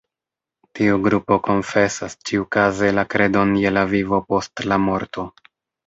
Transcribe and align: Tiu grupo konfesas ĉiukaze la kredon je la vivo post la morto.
Tiu 0.79 0.95
grupo 1.07 1.37
konfesas 1.49 2.17
ĉiukaze 2.31 2.91
la 2.99 3.07
kredon 3.15 3.55
je 3.63 3.77
la 3.79 3.87
vivo 3.97 4.25
post 4.33 4.69
la 4.73 4.85
morto. 4.93 5.33